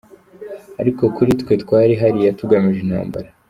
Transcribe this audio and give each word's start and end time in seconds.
Ariko 0.81 1.03
kuri 1.15 1.31
twe 1.41 1.53
twari 1.63 1.93
hariya 2.01 2.37
tugamije 2.39 2.79
intambara. 2.85 3.27